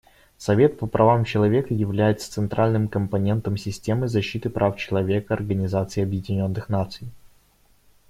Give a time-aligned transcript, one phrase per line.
[0.39, 7.11] Совет по правам человека является центральным компонентом системы защиты прав человека Организации Объединенных Наций.